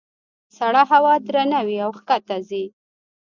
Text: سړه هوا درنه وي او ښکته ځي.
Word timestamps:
سړه 0.57 0.81
هوا 0.91 1.13
درنه 1.27 1.59
وي 1.65 1.77
او 1.85 1.89
ښکته 1.97 2.37
ځي. 2.47 2.63